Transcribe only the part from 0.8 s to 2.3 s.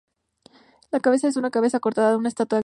La cabeza es una cabeza cortada de una